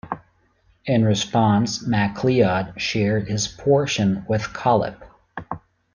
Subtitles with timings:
[0.87, 4.99] In response, MacLeod shared his portion with Collip.